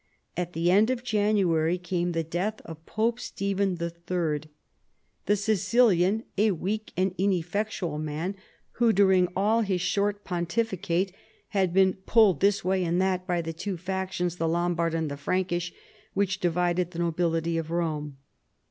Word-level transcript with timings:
At 0.35 0.53
the 0.53 0.71
end 0.71 0.89
of 0.89 1.03
Jan 1.03 1.35
uary 1.35 1.77
came 1.79 2.13
the 2.13 2.23
death 2.23 2.59
of 2.65 2.83
Pope 2.87 3.19
Stephen 3.19 3.77
III., 3.79 4.41
the 5.27 5.35
Sicil 5.35 5.95
ian, 5.95 6.23
a 6.39 6.49
weak 6.49 6.91
and 6.97 7.13
ineffectual 7.19 7.99
man, 7.99 8.35
who 8.71 8.91
during 8.91 9.27
all 9.35 9.61
his 9.61 9.79
short 9.79 10.23
pontificate 10.23 11.13
had 11.49 11.71
been 11.71 11.93
pulled 12.07 12.39
this 12.39 12.65
way 12.65 12.83
and 12.83 12.99
that 12.99 13.27
by 13.27 13.43
the 13.43 13.53
two 13.53 13.77
factions, 13.77 14.37
the 14.37 14.47
Lombard 14.49 14.95
and 14.95 15.11
the 15.11 15.17
Frankish, 15.17 15.71
which 16.15 16.39
divided 16.39 16.89
the 16.89 16.97
nobility 16.97 17.59
of 17.59 17.67
Eome. 17.67 18.13